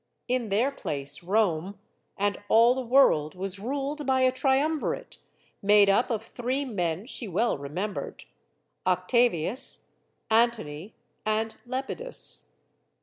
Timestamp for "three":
6.23-6.65